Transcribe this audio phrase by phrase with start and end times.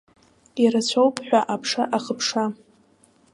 [0.63, 2.45] Ирацәоуп ҳәа аԥша ахыԥша.